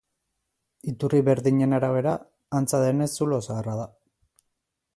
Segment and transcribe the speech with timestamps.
[0.91, 2.13] Iturri berdinen arabera,
[2.61, 3.87] antza denez zulo zaharra da.